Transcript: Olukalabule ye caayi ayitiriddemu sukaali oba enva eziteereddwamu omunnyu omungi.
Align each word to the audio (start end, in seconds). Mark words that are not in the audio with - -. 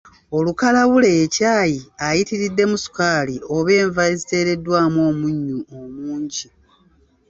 Olukalabule 0.37 1.09
ye 1.17 1.25
caayi 1.35 1.79
ayitiriddemu 2.07 2.75
sukaali 2.83 3.35
oba 3.55 3.71
enva 3.81 4.01
eziteereddwamu 4.13 4.99
omunnyu 5.09 5.59
omungi. 5.81 6.47